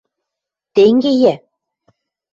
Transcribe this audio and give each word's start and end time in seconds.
Тенге 0.73 1.11
йӓ... 1.21 1.35